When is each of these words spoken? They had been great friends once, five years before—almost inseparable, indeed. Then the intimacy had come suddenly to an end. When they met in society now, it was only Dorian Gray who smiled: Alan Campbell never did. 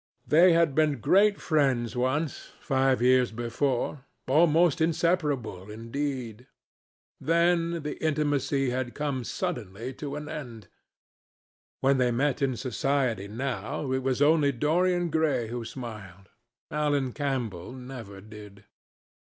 They 0.25 0.53
had 0.53 0.73
been 0.73 0.99
great 0.99 1.39
friends 1.39 1.95
once, 1.95 2.53
five 2.59 3.03
years 3.03 3.31
before—almost 3.31 4.81
inseparable, 4.81 5.69
indeed. 5.69 6.47
Then 7.19 7.83
the 7.83 8.03
intimacy 8.03 8.71
had 8.71 8.95
come 8.95 9.23
suddenly 9.23 9.93
to 10.01 10.15
an 10.15 10.27
end. 10.27 10.69
When 11.81 11.99
they 11.99 12.09
met 12.09 12.41
in 12.41 12.57
society 12.57 13.27
now, 13.27 13.91
it 13.91 14.01
was 14.01 14.23
only 14.23 14.51
Dorian 14.51 15.11
Gray 15.11 15.49
who 15.49 15.63
smiled: 15.63 16.29
Alan 16.71 17.13
Campbell 17.13 17.71
never 17.71 18.21
did. 18.21 18.65